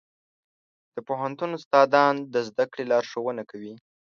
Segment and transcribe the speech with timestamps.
[0.93, 3.73] د پوهنتون استادان د زده کړې لارښوونه کوي.